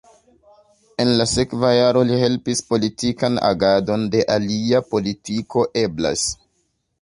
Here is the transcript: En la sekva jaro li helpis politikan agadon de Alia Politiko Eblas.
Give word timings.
En 1.03 1.09
la 1.17 1.27
sekva 1.31 1.69
jaro 1.75 2.01
li 2.11 2.17
helpis 2.21 2.63
politikan 2.71 3.37
agadon 3.51 4.07
de 4.17 4.25
Alia 4.37 4.81
Politiko 4.95 5.69
Eblas. 5.85 6.27